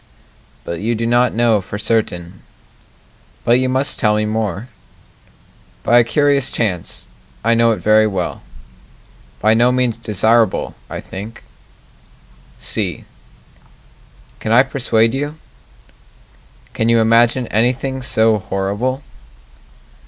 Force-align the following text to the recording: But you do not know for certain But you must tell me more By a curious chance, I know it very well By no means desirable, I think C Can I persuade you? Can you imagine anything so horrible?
But 0.63 0.79
you 0.79 0.95
do 0.95 1.05
not 1.05 1.35
know 1.35 1.61
for 1.61 1.77
certain 1.77 2.41
But 3.43 3.59
you 3.59 3.69
must 3.69 3.99
tell 3.99 4.15
me 4.15 4.25
more 4.25 4.67
By 5.83 5.99
a 5.99 6.03
curious 6.03 6.49
chance, 6.49 7.05
I 7.43 7.53
know 7.53 7.69
it 7.69 7.75
very 7.83 8.07
well 8.07 8.41
By 9.41 9.53
no 9.53 9.71
means 9.71 9.97
desirable, 9.97 10.73
I 10.89 11.01
think 11.01 11.43
C 12.57 13.05
Can 14.39 14.51
I 14.51 14.63
persuade 14.63 15.13
you? 15.13 15.35
Can 16.73 16.89
you 16.89 16.97
imagine 16.99 17.45
anything 17.49 18.01
so 18.01 18.39
horrible? 18.39 19.03